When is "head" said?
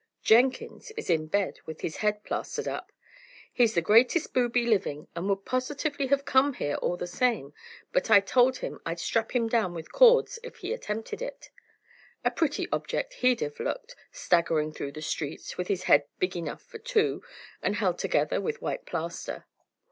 1.97-2.23, 15.83-16.07